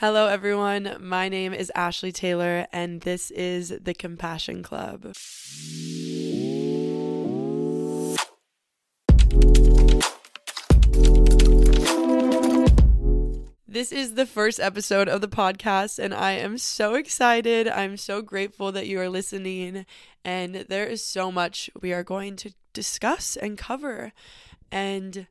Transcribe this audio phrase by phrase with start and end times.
[0.00, 0.96] Hello, everyone.
[1.00, 5.02] My name is Ashley Taylor, and this is the Compassion Club.
[13.66, 17.66] This is the first episode of the podcast, and I am so excited.
[17.66, 19.84] I'm so grateful that you are listening,
[20.24, 24.12] and there is so much we are going to discuss and cover.
[24.70, 25.26] And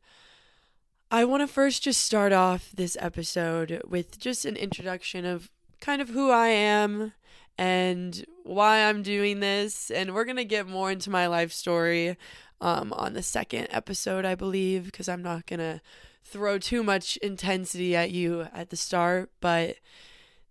[1.09, 5.49] I want to first just start off this episode with just an introduction of
[5.79, 7.13] kind of who I am
[7.57, 9.89] and why I'm doing this.
[9.89, 12.17] And we're going to get more into my life story
[12.59, 15.79] um, on the second episode, I believe, because I'm not going to
[16.25, 19.31] throw too much intensity at you at the start.
[19.39, 19.77] But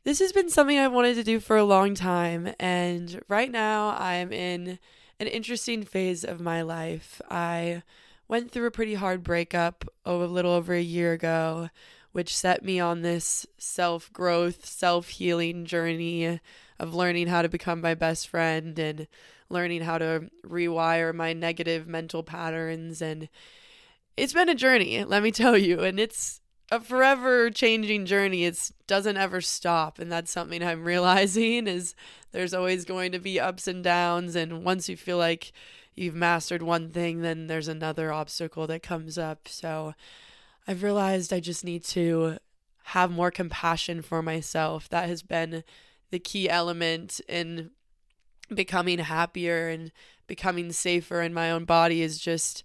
[0.05, 2.55] this has been something I've wanted to do for a long time.
[2.59, 4.78] And right now, I'm in
[5.20, 7.20] an interesting phase of my life.
[7.30, 7.83] I
[8.28, 11.70] went through a pretty hard breakup a little over a year ago,
[12.12, 16.40] which set me on this self growth, self healing journey
[16.78, 19.06] of learning how to become my best friend and
[19.48, 23.00] learning how to rewire my negative mental patterns.
[23.00, 23.28] And
[24.16, 25.80] it's been a journey, let me tell you.
[25.80, 26.40] And it's
[26.70, 28.44] a forever changing journey.
[28.44, 29.98] It doesn't ever stop.
[29.98, 31.94] And that's something I'm realizing is
[32.33, 34.36] there's always going to be ups and downs.
[34.36, 35.52] And once you feel like
[35.97, 39.48] you've mastered one thing, then there's another obstacle that comes up.
[39.48, 39.94] So
[40.69, 42.39] I've realized I just need to
[42.84, 44.89] have more compassion for myself.
[44.91, 45.64] That has been
[46.11, 47.70] the key element in
[48.55, 49.91] becoming happier and
[50.27, 52.62] becoming safer in my own body is just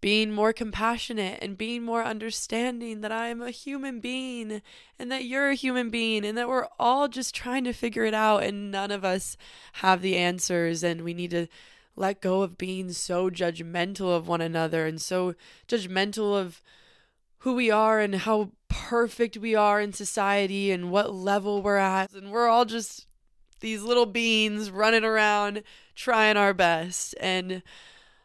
[0.00, 4.62] being more compassionate and being more understanding that I'm a human being
[4.98, 8.14] and that you're a human being and that we're all just trying to figure it
[8.14, 9.36] out and none of us
[9.74, 11.48] have the answers and we need to
[11.96, 15.34] let go of being so judgmental of one another and so
[15.68, 16.62] judgmental of
[17.38, 22.12] who we are and how perfect we are in society and what level we're at.
[22.12, 23.06] And we're all just
[23.60, 25.62] these little beings running around
[25.94, 27.14] trying our best.
[27.20, 27.62] And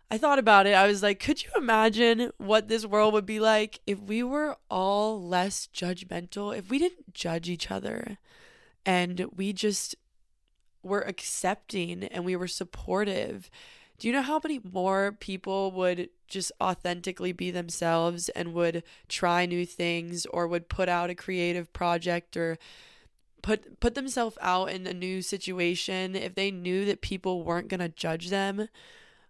[0.09, 0.73] I thought about it.
[0.73, 4.57] I was like, could you imagine what this world would be like if we were
[4.69, 8.17] all less judgmental, if we didn't judge each other
[8.85, 9.95] and we just
[10.85, 13.49] were accepting and we were supportive,
[13.97, 19.45] do you know how many more people would just authentically be themselves and would try
[19.45, 22.57] new things or would put out a creative project or
[23.41, 27.79] put put themselves out in a new situation if they knew that people weren't going
[27.79, 28.67] to judge them?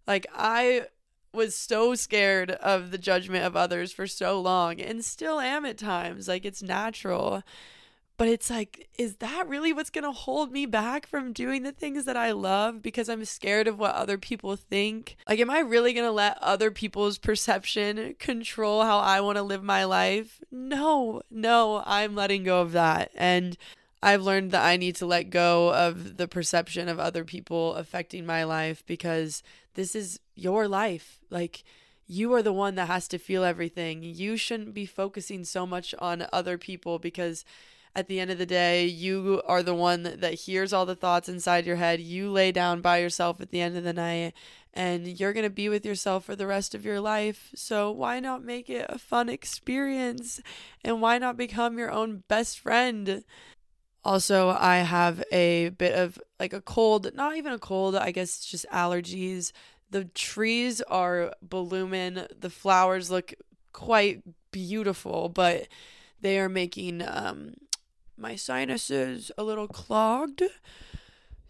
[0.07, 0.87] Like I
[1.31, 5.77] was so scared of the judgment of others for so long and still am at
[5.77, 6.27] times.
[6.27, 7.43] Like it's natural.
[8.17, 11.73] But it's like, is that really what's going to hold me back from doing the
[11.73, 15.17] things that I love because I'm scared of what other people think?
[15.27, 19.43] Like, am I really going to let other people's perception control how I want to
[19.43, 20.41] live my life?
[20.49, 23.11] No, no, I'm letting go of that.
[23.15, 23.57] And
[24.01, 28.25] I've learned that I need to let go of the perception of other people affecting
[28.25, 29.43] my life because
[29.73, 31.19] this is your life.
[31.29, 31.63] Like,
[32.07, 34.03] you are the one that has to feel everything.
[34.03, 37.43] You shouldn't be focusing so much on other people because
[37.95, 41.29] at the end of the day, you are the one that hears all the thoughts
[41.29, 42.01] inside your head.
[42.01, 44.33] You lay down by yourself at the end of the night
[44.75, 47.51] and you're going to be with yourself for the rest of your life.
[47.55, 50.41] So why not make it a fun experience?
[50.83, 53.23] And why not become your own best friend?
[54.03, 58.37] Also, I have a bit of like a cold, not even a cold, I guess
[58.37, 59.53] it's just allergies.
[59.89, 63.33] The trees are blooming, the flowers look
[63.71, 65.67] quite beautiful, but
[66.21, 67.53] they are making um
[68.17, 70.43] my sinuses a little clogged.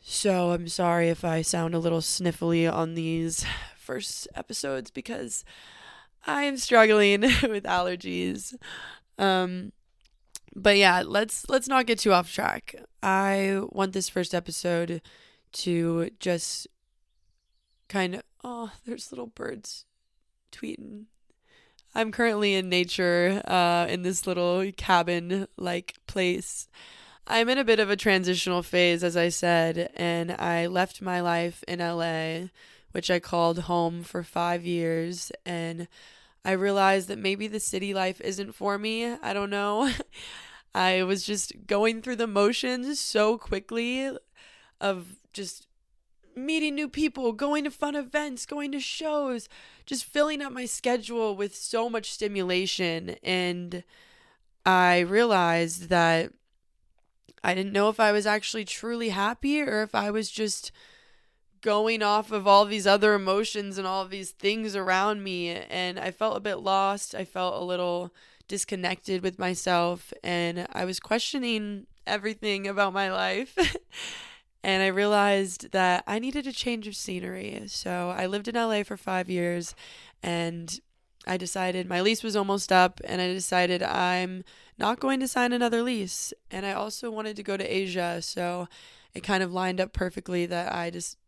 [0.02, 3.46] So I'm sorry if I sound a little sniffly on these
[3.78, 5.44] first episodes because
[6.26, 8.54] I am struggling with allergies.
[9.18, 9.72] Um
[10.56, 12.76] but yeah, let's let's not get too off track.
[13.04, 15.02] I want this first episode
[15.54, 16.68] to just
[17.90, 19.86] kind of oh, there's little birds
[20.52, 21.06] tweeting
[21.98, 26.68] I'm currently in nature, uh, in this little cabin like place.
[27.26, 31.22] I'm in a bit of a transitional phase, as I said, and I left my
[31.22, 32.50] life in LA,
[32.92, 35.88] which I called home for five years, and
[36.44, 39.06] I realized that maybe the city life isn't for me.
[39.06, 39.90] I don't know.
[40.76, 44.12] I was just going through the motions so quickly
[44.82, 45.65] of just
[46.36, 49.48] meeting new people, going to fun events, going to shows,
[49.86, 53.16] just filling up my schedule with so much stimulation.
[53.24, 53.84] And
[54.66, 56.32] I realized that
[57.44, 60.72] I didn't know if I was actually truly happy or if I was just
[61.62, 65.50] going off of all these other emotions and all these things around me.
[65.50, 67.16] And I felt a bit lost.
[67.16, 68.14] I felt a little
[68.48, 73.58] disconnected with myself and I was questioning everything about my life.
[74.66, 77.62] and I realized that I needed a change of scenery.
[77.68, 79.76] So I lived in LA for five years
[80.24, 80.80] and
[81.28, 84.44] I decided my lease was almost up and I decided I'm
[84.80, 86.34] not going to sign another lease.
[86.50, 88.24] And I also wanted to go to Asia.
[88.24, 88.68] So
[89.14, 91.20] it kind of lined up perfectly that I just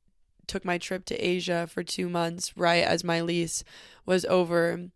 [0.47, 3.63] took my trip to Asia for two months right as my lease
[4.03, 4.89] was over.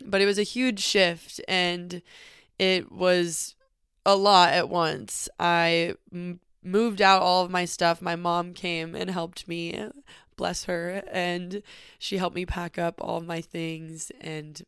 [0.00, 2.02] But it was a huge shift and
[2.56, 3.56] it was
[4.06, 5.28] a lot at once.
[5.40, 5.94] I
[6.64, 8.02] moved out all of my stuff.
[8.02, 9.88] My mom came and helped me,
[10.36, 11.62] bless her, and
[11.98, 14.62] she helped me pack up all of my things and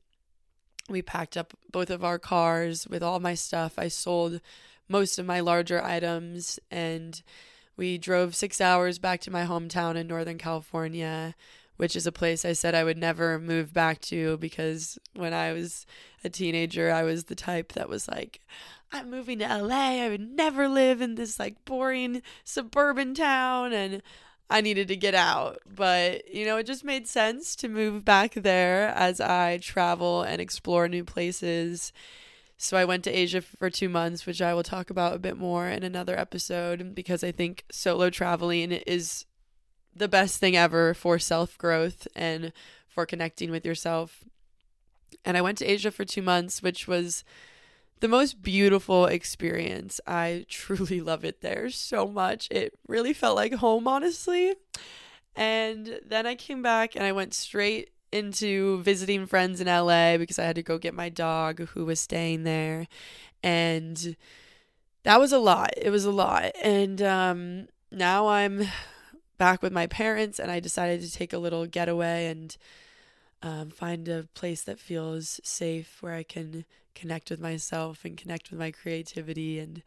[0.88, 3.74] we packed up both of our cars with all my stuff.
[3.76, 4.40] I sold
[4.88, 7.20] most of my larger items and
[7.76, 11.34] we drove 6 hours back to my hometown in Northern California
[11.76, 15.52] which is a place I said I would never move back to because when I
[15.52, 15.86] was
[16.24, 18.40] a teenager, I was the type that was like,
[18.96, 20.02] I'm moving to LA.
[20.02, 24.02] I would never live in this like boring suburban town and
[24.48, 25.58] I needed to get out.
[25.66, 30.40] But, you know, it just made sense to move back there as I travel and
[30.40, 31.92] explore new places.
[32.56, 35.36] So I went to Asia for two months, which I will talk about a bit
[35.36, 39.26] more in another episode because I think solo traveling is
[39.94, 42.52] the best thing ever for self growth and
[42.88, 44.24] for connecting with yourself.
[45.24, 47.24] And I went to Asia for two months, which was
[48.00, 50.00] the most beautiful experience.
[50.06, 52.48] I truly love it there so much.
[52.50, 54.54] It really felt like home, honestly.
[55.34, 60.38] And then I came back and I went straight into visiting friends in LA because
[60.38, 62.86] I had to go get my dog who was staying there.
[63.42, 64.16] And
[65.02, 65.70] that was a lot.
[65.76, 66.52] It was a lot.
[66.62, 68.66] And um, now I'm
[69.38, 72.56] back with my parents, and I decided to take a little getaway and
[73.42, 78.50] um, find a place that feels safe where I can connect with myself and connect
[78.50, 79.58] with my creativity.
[79.58, 79.82] And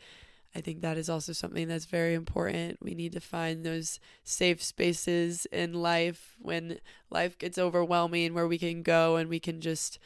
[0.55, 2.77] I think that is also something that's very important.
[2.81, 6.79] We need to find those safe spaces in life when
[7.09, 9.99] life gets overwhelming where we can go and we can just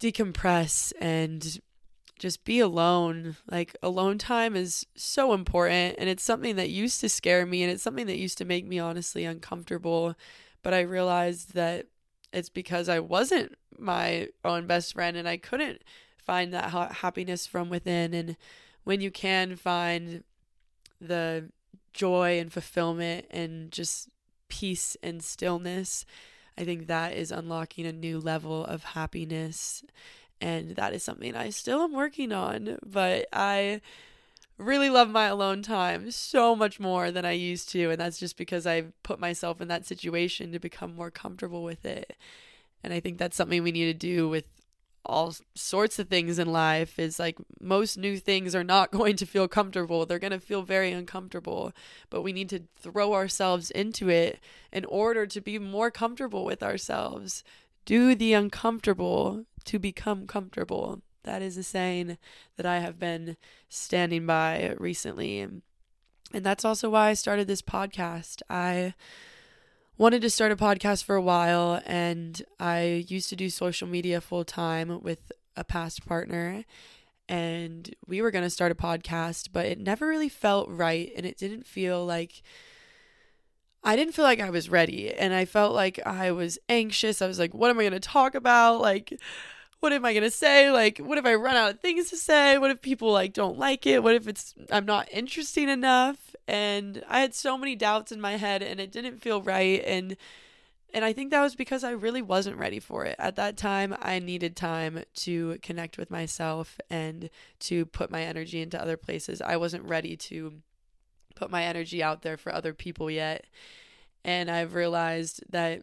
[0.00, 1.60] decompress and
[2.18, 3.36] just be alone.
[3.50, 7.72] Like alone time is so important and it's something that used to scare me and
[7.72, 10.14] it's something that used to make me honestly uncomfortable,
[10.62, 11.86] but I realized that
[12.32, 15.82] it's because I wasn't my own best friend and I couldn't
[16.18, 18.12] find that ha- happiness from within.
[18.14, 18.36] And
[18.84, 20.24] when you can find
[21.00, 21.50] the
[21.92, 24.08] joy and fulfillment and just
[24.48, 26.04] peace and stillness,
[26.56, 29.82] I think that is unlocking a new level of happiness.
[30.40, 33.80] And that is something I still am working on, but I
[34.58, 38.36] really love my alone time so much more than I used to, and that's just
[38.36, 42.16] because I've put myself in that situation to become more comfortable with it.
[42.82, 44.44] And I think that's something we need to do with
[45.06, 49.26] all sorts of things in life is like most new things are not going to
[49.26, 50.04] feel comfortable.
[50.04, 51.72] They're going to feel very uncomfortable,
[52.10, 54.40] but we need to throw ourselves into it
[54.72, 57.42] in order to be more comfortable with ourselves.
[57.84, 61.00] Do the uncomfortable to become comfortable.
[61.24, 62.18] That is a saying
[62.56, 63.36] that I have been
[63.68, 65.40] standing by recently.
[65.40, 65.62] And
[66.32, 68.42] that's also why I started this podcast.
[68.48, 68.94] I
[69.96, 74.20] wanted to start a podcast for a while and I used to do social media
[74.20, 76.64] full time with a past partner
[77.28, 81.26] and we were going to start a podcast, but it never really felt right and
[81.26, 82.42] it didn't feel like
[83.84, 87.20] I didn't feel like I was ready and I felt like I was anxious.
[87.20, 88.80] I was like, what am I going to talk about?
[88.80, 89.18] Like
[89.80, 90.70] what am I gonna say?
[90.70, 92.58] Like, what if I run out of things to say?
[92.58, 94.02] What if people like don't like it?
[94.02, 96.34] What if it's I'm not interesting enough?
[96.46, 100.16] And I had so many doubts in my head and it didn't feel right and
[100.94, 103.16] and I think that was because I really wasn't ready for it.
[103.18, 107.28] At that time, I needed time to connect with myself and
[107.60, 109.42] to put my energy into other places.
[109.42, 110.54] I wasn't ready to
[111.34, 113.44] put my energy out there for other people yet.
[114.24, 115.82] And I've realized that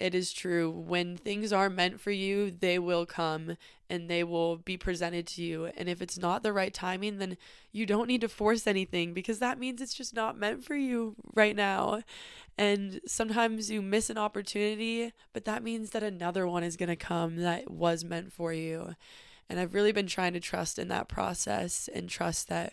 [0.00, 0.70] it is true.
[0.70, 3.56] When things are meant for you, they will come
[3.90, 5.66] and they will be presented to you.
[5.76, 7.36] And if it's not the right timing, then
[7.70, 11.16] you don't need to force anything because that means it's just not meant for you
[11.34, 12.02] right now.
[12.56, 16.96] And sometimes you miss an opportunity, but that means that another one is going to
[16.96, 18.94] come that was meant for you.
[19.50, 22.72] And I've really been trying to trust in that process and trust that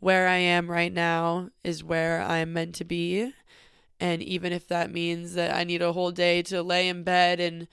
[0.00, 3.32] where I am right now is where I'm meant to be
[4.00, 7.40] and even if that means that I need a whole day to lay in bed
[7.40, 7.66] and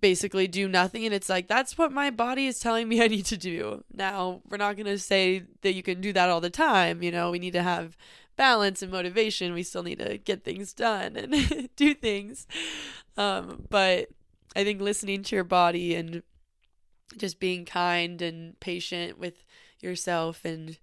[0.00, 3.26] basically do nothing, and it's like, that's what my body is telling me I need
[3.26, 3.84] to do.
[3.92, 7.02] Now, we're not going to say that you can do that all the time.
[7.02, 7.96] You know, we need to have
[8.36, 9.52] balance and motivation.
[9.52, 12.46] We still need to get things done and do things.
[13.16, 14.08] Um, but
[14.54, 16.22] I think listening to your body and
[17.16, 19.44] just being kind and patient with
[19.80, 20.78] yourself and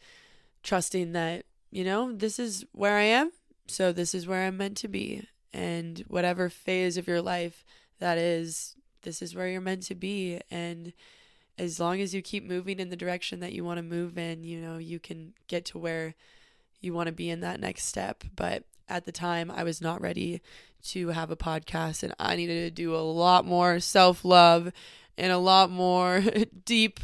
[0.64, 3.32] trusting that, you know, this is where I am,
[3.68, 5.28] so this is where I'm meant to be.
[5.54, 7.64] And whatever phase of your life
[8.00, 10.42] that is, this is where you're meant to be.
[10.52, 10.94] And
[11.58, 14.44] as long as you keep moving in the direction that you want to move in,
[14.44, 16.16] you know, you can get to where
[16.82, 18.24] you want to be in that next step.
[18.36, 20.42] But at the time, I was not ready
[20.90, 24.72] to have a podcast, and I needed to do a lot more self love
[25.18, 26.24] and a lot more
[26.66, 27.00] deep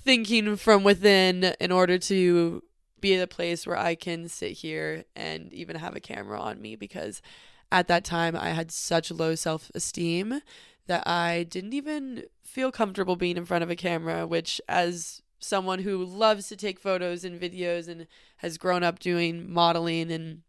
[0.00, 2.62] thinking from within in order to
[3.00, 6.76] be a place where I can sit here and even have a camera on me
[6.76, 7.22] because
[7.70, 10.40] at that time I had such low self esteem
[10.86, 15.80] that I didn't even feel comfortable being in front of a camera, which, as someone
[15.80, 18.06] who loves to take photos and videos and
[18.38, 20.42] has grown up doing modeling and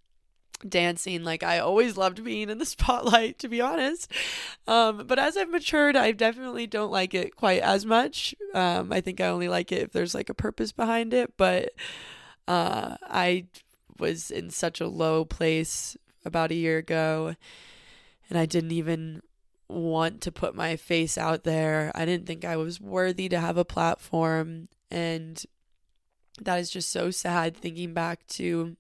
[0.68, 4.12] dancing like i always loved being in the spotlight to be honest.
[4.66, 8.34] Um, but as i've matured i definitely don't like it quite as much.
[8.56, 11.74] Um, i think i only like it if there's like a purpose behind it but
[12.48, 13.46] uh, i
[14.00, 17.36] was in such a low place about a year ago
[18.30, 19.22] and i didn't even
[19.70, 23.58] want to put my face out there i didn't think i was worthy to have
[23.58, 25.46] a platform and
[26.40, 28.78] that is just so sad thinking back to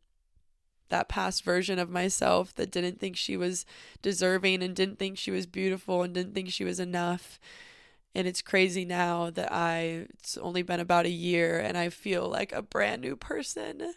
[0.89, 3.65] that past version of myself that didn't think she was
[4.01, 7.39] deserving and didn't think she was beautiful and didn't think she was enough.
[8.17, 12.27] And it's crazy now that I, it's only been about a year and I feel
[12.27, 13.93] like a brand new person.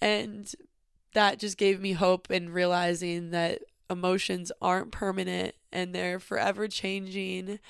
[0.00, 0.52] And
[1.14, 7.60] that just gave me hope in realizing that emotions aren't permanent and they're forever changing.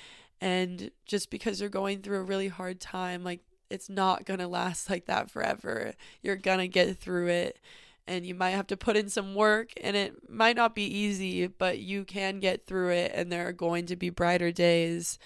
[0.41, 4.47] And just because you're going through a really hard time, like it's not going to
[4.47, 5.93] last like that forever.
[6.23, 7.59] You're going to get through it
[8.07, 11.45] and you might have to put in some work and it might not be easy,
[11.45, 15.19] but you can get through it and there are going to be brighter days.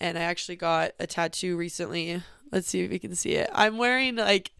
[0.00, 2.22] And I actually got a tattoo recently.
[2.52, 3.50] Let's see if you can see it.
[3.52, 4.52] I'm wearing like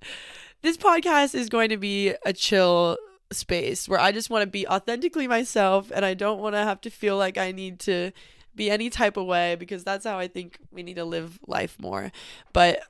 [0.63, 2.99] this podcast is going to be a chill
[3.31, 6.81] space where I just want to be authentically myself and I don't want to have
[6.83, 8.11] to feel like I need to
[8.55, 11.77] be any type of way because that's how I think we need to live life
[11.79, 12.11] more.
[12.53, 12.81] But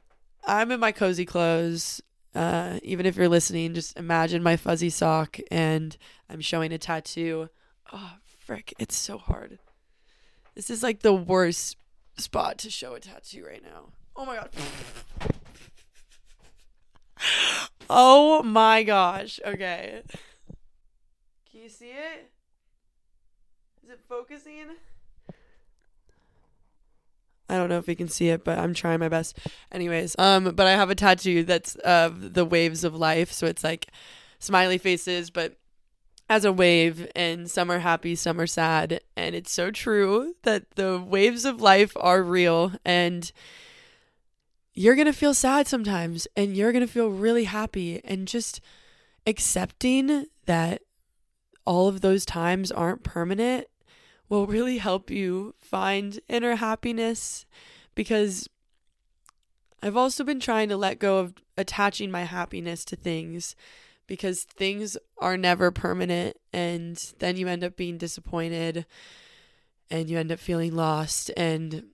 [0.47, 2.01] I'm in my cozy clothes.
[2.35, 5.97] Uh, even if you're listening, just imagine my fuzzy sock and
[6.31, 7.49] I'm showing a tattoo.
[7.93, 9.59] Oh, frick, it's so hard.
[10.55, 11.77] This is like the worst
[12.19, 13.93] spot to show a tattoo right now.
[14.17, 14.51] Oh my god.
[17.91, 19.41] oh my gosh.
[19.47, 20.03] Okay.
[21.51, 22.31] Can you see it?
[23.85, 24.67] Is it focusing?
[27.51, 29.39] I don't know if you can see it, but I'm trying my best.
[29.73, 33.65] Anyways, um, but I have a tattoo that's of the waves of life, so it's
[33.65, 33.87] like
[34.39, 35.57] smiley faces, but
[36.29, 40.71] as a wave, and some are happy, some are sad, and it's so true that
[40.73, 43.33] the waves of life are real, and
[44.75, 48.61] you're gonna feel sad sometimes, and you're gonna feel really happy, and just
[49.27, 50.83] accepting that
[51.65, 53.67] all of those times aren't permanent
[54.29, 57.47] will really help you find inner happiness
[57.95, 58.49] because
[59.83, 63.55] I've also been trying to let go of attaching my happiness to things
[64.09, 68.85] because things are never permanent and then you end up being disappointed
[69.91, 71.85] and you end up feeling lost and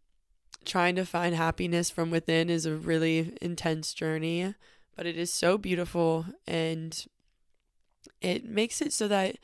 [0.64, 4.54] trying to find happiness from within is a really intense journey
[4.97, 7.06] but it is so beautiful and
[8.23, 9.37] it makes it so that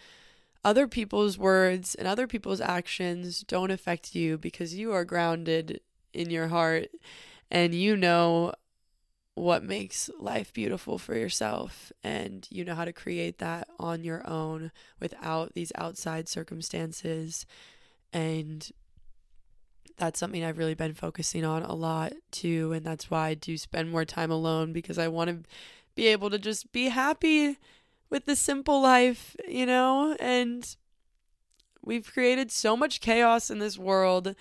[0.64, 5.80] other people's words and other people's actions don't affect you because you are grounded
[6.12, 6.88] in your heart
[7.50, 8.52] and you know
[9.40, 14.26] what makes life beautiful for yourself and you know how to create that on your
[14.28, 14.70] own
[15.00, 17.46] without these outside circumstances
[18.12, 18.70] and
[19.96, 23.56] that's something I've really been focusing on a lot too and that's why I do
[23.56, 25.48] spend more time alone because I want to
[25.94, 27.56] be able to just be happy
[28.10, 30.16] with the simple life, you know?
[30.18, 30.76] And
[31.82, 34.34] we've created so much chaos in this world.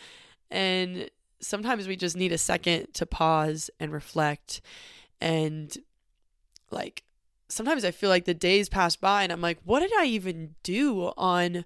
[0.50, 1.10] And
[1.42, 4.62] sometimes we just need a second to pause and reflect.
[5.22, 5.76] And
[6.72, 7.04] like,
[7.48, 10.56] sometimes I feel like the days pass by and I'm like, what did I even
[10.64, 11.66] do on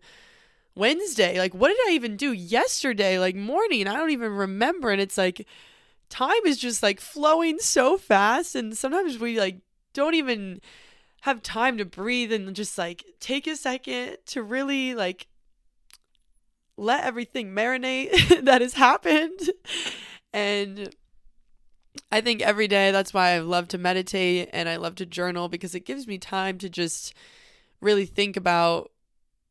[0.75, 1.37] Wednesday?
[1.37, 3.19] Like, what did I even do yesterday?
[3.19, 3.87] Like, morning?
[3.87, 4.89] I don't even remember.
[4.89, 5.47] And it's like,
[6.09, 8.55] time is just like flowing so fast.
[8.55, 9.57] And sometimes we like
[9.93, 10.61] don't even
[11.21, 15.27] have time to breathe and just like take a second to really like
[16.77, 19.39] let everything marinate that has happened.
[20.33, 20.93] And
[22.11, 25.49] I think every day that's why I love to meditate and I love to journal
[25.49, 27.13] because it gives me time to just
[27.81, 28.91] really think about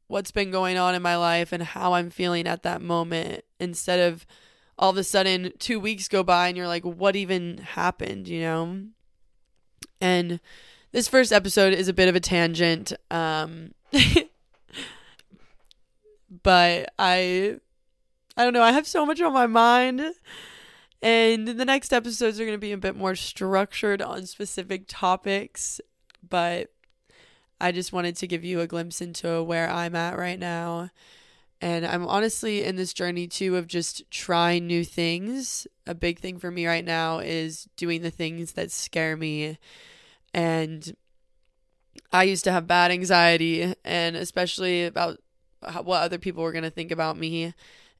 [0.08, 4.00] what's been going on in my life and how I'm feeling at that moment instead
[4.00, 4.26] of
[4.78, 8.40] all of a sudden 2 weeks go by and you're like what even happened, you
[8.40, 8.82] know?
[10.00, 10.40] And
[10.90, 12.92] this first episode is a bit of a tangent.
[13.10, 13.72] Um
[16.42, 17.56] but I
[18.36, 20.02] I don't know, I have so much on my mind.
[21.02, 25.80] And the next episodes are going to be a bit more structured on specific topics,
[26.28, 26.70] but
[27.60, 30.90] I just wanted to give you a glimpse into where I'm at right now.
[31.60, 35.66] And I'm honestly in this journey too of just trying new things.
[35.86, 39.58] A big thing for me right now is doing the things that scare me.
[40.32, 40.96] And
[42.12, 45.18] I used to have bad anxiety, and especially about
[45.82, 47.54] what other people were going to think about me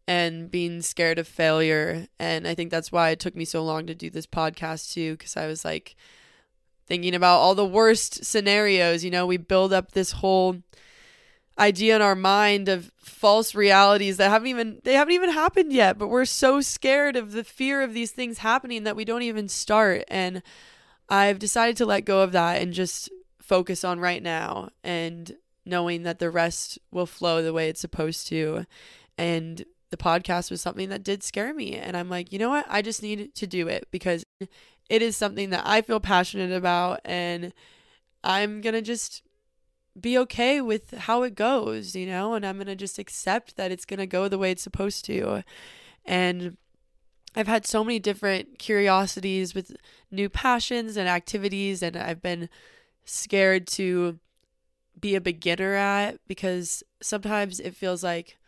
[0.07, 2.07] and being scared of failure.
[2.19, 5.13] And I think that's why it took me so long to do this podcast too,
[5.13, 5.97] because I was like
[6.87, 9.05] thinking about all the worst scenarios.
[9.05, 10.57] You know, we build up this whole
[11.59, 15.99] idea in our mind of false realities that haven't even they haven't even happened yet
[15.99, 19.49] but we're so scared of the fear of these things happening that we don't even
[19.49, 20.43] start and
[21.11, 26.03] I've decided to let go of that and just focus on right now and knowing
[26.03, 28.67] that the rest will flow the way it's supposed to
[29.19, 31.75] and the podcast was something that did scare me.
[31.75, 32.65] And I'm like, you know what?
[32.69, 34.25] I just need to do it because
[34.89, 37.01] it is something that I feel passionate about.
[37.05, 37.53] And
[38.25, 39.23] I'm going to just
[40.01, 42.33] be okay with how it goes, you know?
[42.33, 45.05] And I'm going to just accept that it's going to go the way it's supposed
[45.05, 45.45] to.
[46.07, 46.57] And
[47.37, 49.77] I've had so many different curiosities with
[50.11, 52.49] new passions and activities, and I've been
[53.05, 54.19] scared to
[55.03, 58.39] be a beginner at because sometimes it feels like,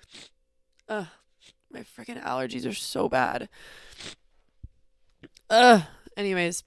[0.89, 1.05] uh,
[1.71, 3.51] my freaking allergies are so bad.
[5.51, 5.83] Ugh.
[6.17, 6.65] Anyways,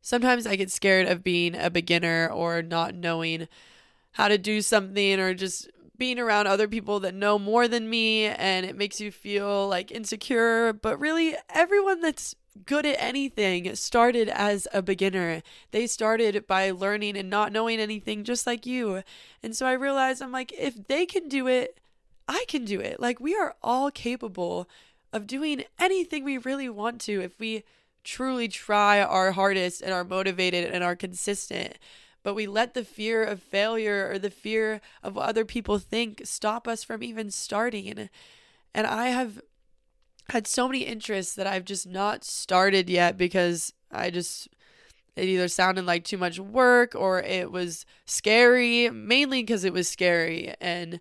[0.00, 3.48] sometimes I get scared of being a beginner or not knowing
[4.12, 8.26] how to do something or just being around other people that know more than me
[8.26, 10.72] and it makes you feel like insecure.
[10.72, 15.42] But really, everyone that's good at anything started as a beginner.
[15.70, 19.02] They started by learning and not knowing anything, just like you.
[19.42, 21.78] And so I realized I'm like, if they can do it,
[22.26, 23.00] I can do it.
[23.00, 24.68] Like, we are all capable
[25.12, 27.64] of doing anything we really want to if we
[28.04, 31.78] truly try our hardest and are motivated and are consistent.
[32.22, 36.22] But we let the fear of failure or the fear of what other people think
[36.24, 38.10] stop us from even starting.
[38.74, 39.40] And I have
[40.28, 44.48] had so many interests that I've just not started yet because I just
[45.16, 49.88] it either sounded like too much work or it was scary, mainly because it was
[49.88, 51.00] scary and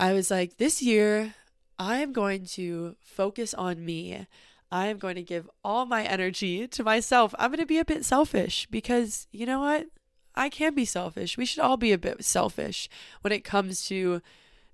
[0.00, 1.34] I was like, this year,
[1.78, 4.26] I am going to focus on me.
[4.70, 7.34] I am going to give all my energy to myself.
[7.38, 9.86] I'm going to be a bit selfish because you know what?
[10.34, 11.36] I can be selfish.
[11.36, 12.88] We should all be a bit selfish
[13.20, 14.20] when it comes to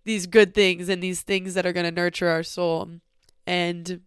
[0.05, 2.89] these good things and these things that are going to nurture our soul.
[3.47, 4.03] And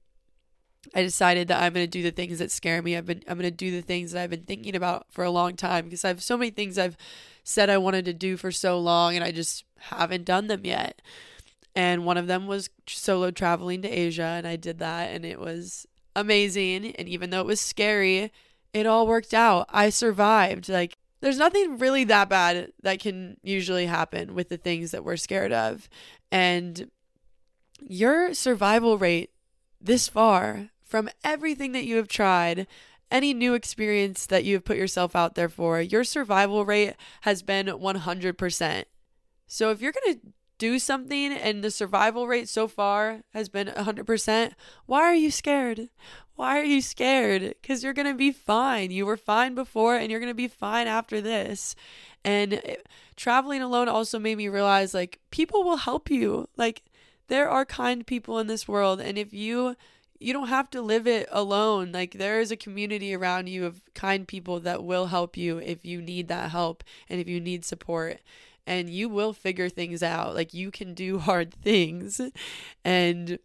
[0.94, 2.98] I decided that I'm going to do the things that scare me.
[2.98, 5.32] I've been I'm going to do the things that I've been thinking about for a
[5.32, 6.98] long time because I have so many things I've
[7.44, 11.02] said I wanted to do for so long and I just haven't done them yet.
[11.76, 15.40] And one of them was solo traveling to Asia, and I did that, and it
[15.40, 16.96] was amazing.
[16.96, 18.32] And even though it was scary,
[18.74, 19.66] it all worked out.
[19.70, 20.70] I survived.
[20.70, 25.18] Like, there's nothing really that bad that can usually happen with the things that we're
[25.18, 25.90] scared of.
[26.32, 26.92] And
[27.88, 29.32] your survival rate
[29.80, 32.68] this far from everything that you have tried,
[33.12, 37.42] any new experience that you have put yourself out there for, your survival rate has
[37.44, 38.84] been 100%.
[39.48, 43.68] So if you're going to do something and the survival rate so far has been
[43.68, 44.54] 100%,
[44.86, 45.90] why are you scared?
[46.36, 47.56] Why are you scared?
[47.62, 48.90] Because you're going to be fine.
[48.90, 51.76] You were fine before and you're going to be fine after this.
[52.24, 56.48] And it, traveling alone also made me realize like people will help you.
[56.58, 56.84] Like
[57.28, 59.00] there are kind people in this world.
[59.00, 59.76] And if you
[60.24, 61.92] you don't have to live it alone.
[61.92, 65.86] Like there is a community around you of kind people that will help you if
[65.86, 68.20] you need that help and if you need support
[68.66, 70.34] and you will figure things out.
[70.34, 72.22] Like you can do hard things.
[72.86, 73.38] And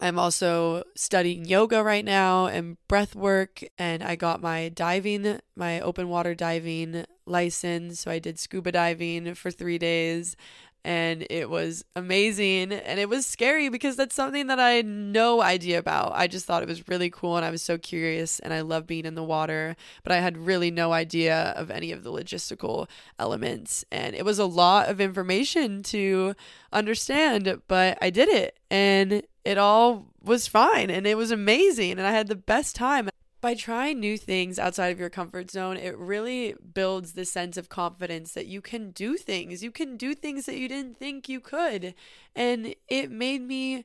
[0.00, 5.80] I'm also studying yoga right now and breath work and I got my diving, my
[5.80, 8.00] open water diving license.
[8.00, 10.36] So I did scuba diving for 3 days
[10.84, 15.40] and it was amazing and it was scary because that's something that I had no
[15.40, 16.12] idea about.
[16.14, 18.86] I just thought it was really cool and I was so curious and I love
[18.86, 22.88] being in the water, but I had really no idea of any of the logistical
[23.18, 26.34] elements and it was a lot of information to
[26.72, 32.02] understand, but I did it and it all was fine and it was amazing and
[32.02, 33.08] I had the best time
[33.44, 37.68] by trying new things outside of your comfort zone, it really builds the sense of
[37.68, 39.62] confidence that you can do things.
[39.62, 41.94] You can do things that you didn't think you could.
[42.34, 43.84] And it made me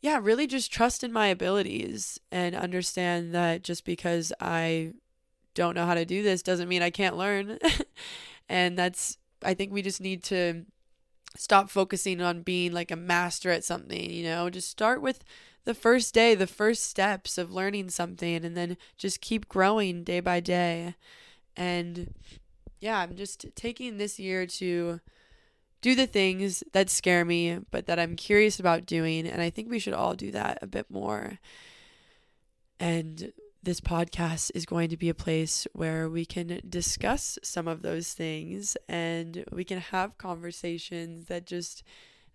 [0.00, 4.92] yeah, really just trust in my abilities and understand that just because I
[5.54, 7.58] don't know how to do this doesn't mean I can't learn.
[8.48, 10.66] and that's, I think we just need to
[11.36, 15.24] stop focusing on being like a master at something, you know, just start with
[15.64, 20.20] the first day, the first steps of learning something, and then just keep growing day
[20.20, 20.94] by day.
[21.56, 22.14] And
[22.80, 25.00] yeah, I'm just taking this year to
[25.80, 29.26] do the things that scare me, but that I'm curious about doing.
[29.26, 31.38] And I think we should all do that a bit more.
[32.78, 37.82] And this podcast is going to be a place where we can discuss some of
[37.82, 41.84] those things and we can have conversations that just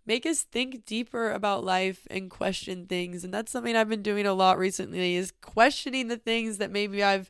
[0.07, 3.23] make us think deeper about life and question things.
[3.23, 7.03] And that's something I've been doing a lot recently is questioning the things that maybe
[7.03, 7.29] I've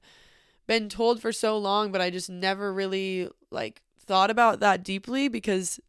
[0.68, 5.28] been told for so long, but I just never really like thought about that deeply
[5.28, 5.80] because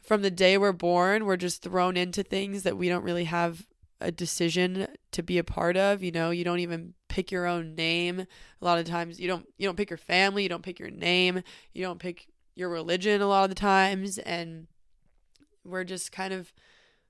[0.00, 3.66] from the day we're born, we're just thrown into things that we don't really have
[4.00, 7.74] a decision to be a part of, you know, you don't even pick your own
[7.74, 8.20] name.
[8.20, 10.90] A lot of times you don't you don't pick your family, you don't pick your
[10.90, 11.42] name,
[11.74, 14.68] you don't pick your religion a lot of the times and
[15.70, 16.52] we're just kind of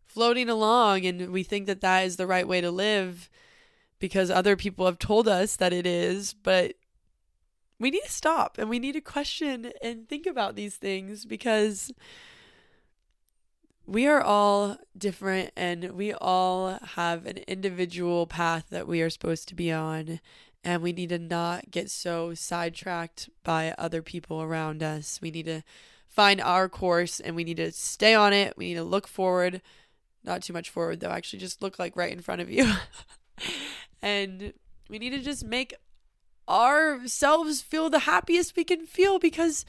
[0.07, 3.29] floating along and we think that that is the right way to live
[3.99, 6.75] because other people have told us that it is, but
[7.79, 11.93] we need to stop and we need to question and think about these things because
[13.87, 19.49] we are all different and we all have an individual path that we are supposed
[19.49, 20.21] to be on.
[20.65, 25.21] And we need to not get so sidetracked by other people around us.
[25.23, 25.63] We need to
[26.09, 28.57] find our course and we need to stay on it.
[28.57, 29.63] We need to look forward,
[30.25, 32.73] not too much forward though, actually, just look like right in front of you.
[34.03, 34.53] and
[34.89, 35.75] we need to just make
[36.49, 39.65] ourselves feel the happiest we can feel because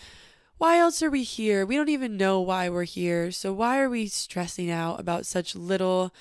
[0.57, 1.65] why else are we here?
[1.65, 3.31] We don't even know why we're here.
[3.31, 6.13] So why are we stressing out about such little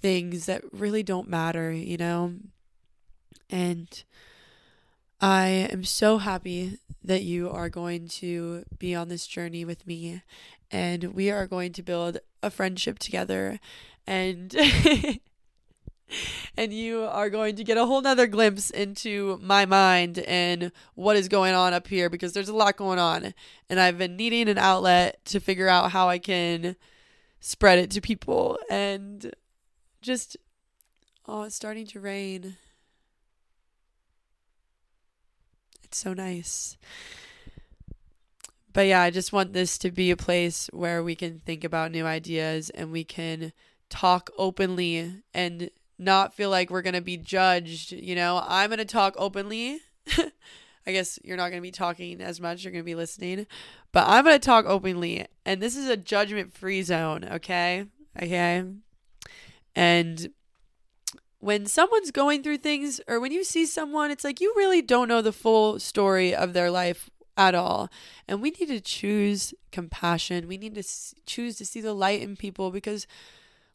[0.00, 2.34] things that really don't matter, you know?
[3.48, 4.04] And
[5.20, 10.22] I am so happy that you are going to be on this journey with me
[10.70, 13.58] and we are going to build a friendship together
[14.06, 14.54] and
[16.56, 21.16] and you are going to get a whole nother glimpse into my mind and what
[21.16, 23.34] is going on up here because there's a lot going on.
[23.68, 26.76] And I've been needing an outlet to figure out how I can
[27.40, 29.32] spread it to people and
[30.00, 30.36] just,
[31.26, 32.56] oh, it's starting to rain.
[35.88, 36.76] It's so nice.
[38.74, 41.92] But yeah, I just want this to be a place where we can think about
[41.92, 43.52] new ideas and we can
[43.88, 47.92] talk openly and not feel like we're going to be judged.
[47.92, 49.80] You know, I'm going to talk openly.
[50.86, 53.46] I guess you're not going to be talking as much, you're going to be listening,
[53.92, 55.26] but I'm going to talk openly.
[55.44, 57.86] And this is a judgment free zone, okay?
[58.22, 58.64] Okay.
[59.74, 60.30] And
[61.40, 65.08] when someone's going through things, or when you see someone, it's like you really don't
[65.08, 67.88] know the full story of their life at all.
[68.26, 70.48] And we need to choose compassion.
[70.48, 70.82] We need to
[71.24, 73.06] choose to see the light in people because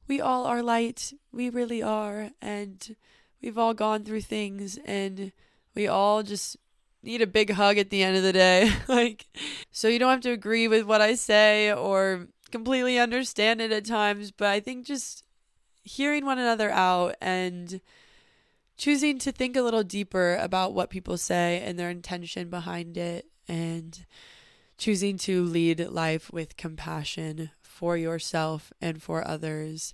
[0.07, 1.13] we all are light.
[1.31, 2.31] We really are.
[2.41, 2.95] And
[3.41, 5.31] we've all gone through things and
[5.73, 6.57] we all just
[7.01, 8.69] need a big hug at the end of the day.
[8.89, 9.25] like,
[9.71, 13.85] so you don't have to agree with what I say or completely understand it at
[13.85, 15.23] times, but I think just
[15.83, 17.81] hearing one another out and
[18.77, 23.25] choosing to think a little deeper about what people say and their intention behind it
[23.47, 24.05] and
[24.77, 29.93] choosing to lead life with compassion for yourself and for others.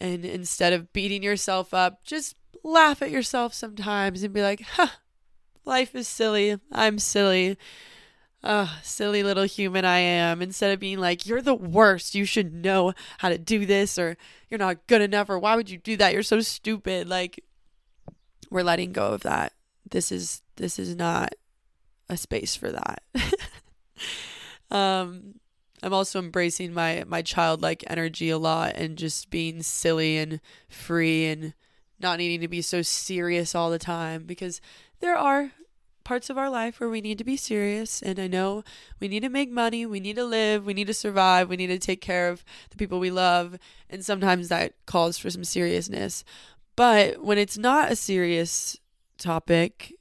[0.00, 4.88] And instead of beating yourself up, just laugh at yourself sometimes and be like, huh,
[5.64, 6.58] life is silly.
[6.72, 7.56] I'm silly.
[8.48, 10.40] Oh, silly little human I am.
[10.40, 12.14] Instead of being like, you're the worst.
[12.14, 14.16] You should know how to do this, or
[14.48, 16.12] you're not good enough, or why would you do that?
[16.12, 17.08] You're so stupid.
[17.08, 17.42] Like,
[18.48, 19.52] we're letting go of that.
[19.90, 21.34] This is this is not
[22.08, 23.02] a space for that.
[24.70, 25.34] um
[25.82, 31.26] I'm also embracing my my childlike energy a lot and just being silly and free
[31.26, 31.52] and
[31.98, 34.60] not needing to be so serious all the time because
[35.00, 35.50] there are
[36.06, 38.62] parts of our life where we need to be serious and I know
[39.00, 41.66] we need to make money, we need to live, we need to survive, we need
[41.66, 43.58] to take care of the people we love
[43.90, 46.22] and sometimes that calls for some seriousness.
[46.76, 48.78] But when it's not a serious
[49.18, 49.94] topic,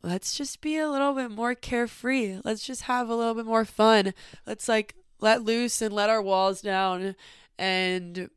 [0.00, 2.38] let's just be a little bit more carefree.
[2.44, 4.14] Let's just have a little bit more fun.
[4.46, 7.16] Let's like let loose and let our walls down
[7.58, 8.30] and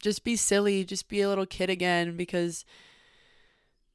[0.00, 2.64] just be silly, just be a little kid again because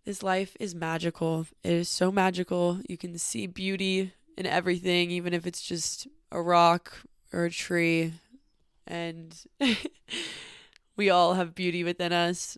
[0.05, 1.45] this life is magical.
[1.63, 2.79] It is so magical.
[2.87, 8.13] You can see beauty in everything, even if it's just a rock or a tree.
[8.87, 9.35] And
[10.95, 12.57] we all have beauty within us.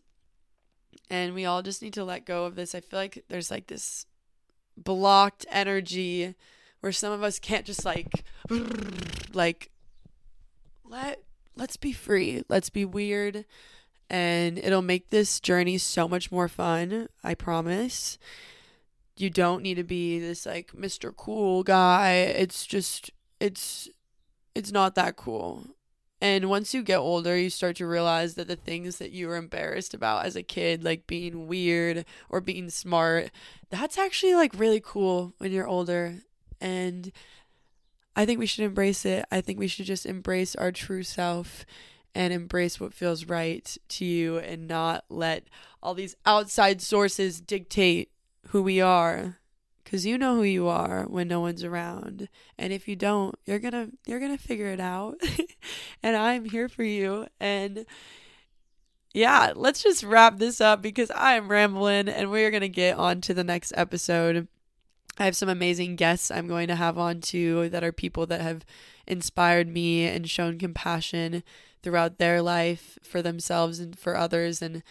[1.09, 2.73] And we all just need to let go of this.
[2.73, 4.05] I feel like there's like this
[4.77, 6.35] blocked energy
[6.79, 8.25] where some of us can't just like
[9.33, 9.69] like
[10.83, 11.21] let
[11.55, 12.43] let's be free.
[12.49, 13.45] Let's be weird
[14.13, 18.19] and it'll make this journey so much more fun, I promise.
[19.17, 21.11] You don't need to be this like Mr.
[21.15, 22.11] Cool guy.
[22.11, 23.89] It's just it's
[24.53, 25.65] it's not that cool.
[26.21, 29.35] And once you get older, you start to realize that the things that you were
[29.35, 33.31] embarrassed about as a kid, like being weird or being smart,
[33.71, 36.19] that's actually like really cool when you're older.
[36.61, 37.11] And
[38.15, 39.25] I think we should embrace it.
[39.31, 41.65] I think we should just embrace our true self
[42.15, 45.45] and embrace what feels right to you and not let
[45.81, 48.11] all these outside sources dictate
[48.47, 49.39] who we are.
[49.85, 52.29] Cuz you know who you are when no one's around.
[52.57, 55.19] And if you don't you're going to you're going to figure it out.
[56.03, 57.27] And I'm here for you.
[57.39, 57.85] And
[59.13, 62.97] yeah, let's just wrap this up because I am rambling and we're going to get
[62.97, 64.47] on to the next episode.
[65.17, 68.41] I have some amazing guests I'm going to have on too that are people that
[68.41, 68.65] have
[69.05, 71.43] inspired me and shown compassion
[71.83, 74.81] throughout their life for themselves and for others and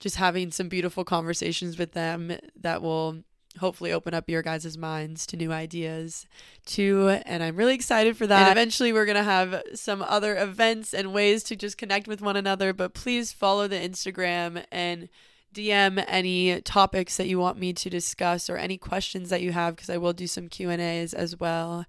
[0.00, 3.24] just having some beautiful conversations with them that will
[3.58, 6.26] hopefully open up your guys' minds to new ideas
[6.64, 7.18] too.
[7.26, 8.42] And i'm really excited for that.
[8.42, 12.20] And eventually we're going to have some other events and ways to just connect with
[12.20, 15.08] one another but please follow the instagram and
[15.54, 19.74] dm any topics that you want me to discuss or any questions that you have
[19.74, 21.84] because i will do some q and a's as well.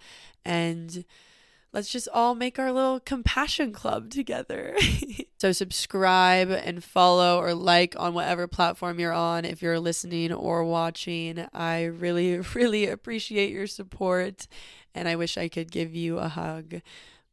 [0.45, 1.05] And
[1.73, 4.75] let's just all make our little compassion club together.
[5.39, 10.63] so, subscribe and follow or like on whatever platform you're on if you're listening or
[10.63, 11.45] watching.
[11.53, 14.47] I really, really appreciate your support
[14.95, 16.81] and I wish I could give you a hug.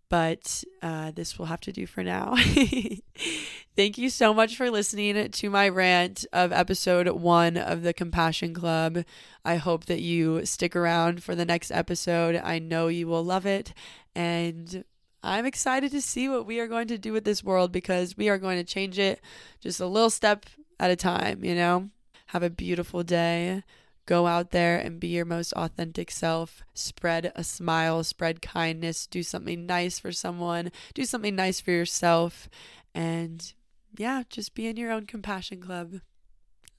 [0.08, 2.36] But uh, this will have to do for now.
[3.76, 8.54] Thank you so much for listening to my rant of episode one of the Compassion
[8.54, 9.04] Club.
[9.44, 12.36] I hope that you stick around for the next episode.
[12.36, 13.74] I know you will love it.
[14.16, 14.82] And
[15.22, 18.30] I'm excited to see what we are going to do with this world because we
[18.30, 19.20] are going to change it
[19.60, 20.46] just a little step
[20.80, 21.90] at a time, you know?
[22.28, 23.62] Have a beautiful day.
[24.06, 26.62] Go out there and be your most authentic self.
[26.72, 32.48] Spread a smile, spread kindness, do something nice for someone, do something nice for yourself.
[32.94, 33.52] And
[33.98, 36.00] yeah, just be in your own compassion club.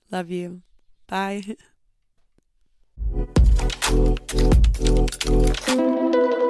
[0.10, 0.64] Love you.
[1.06, 1.56] Bye.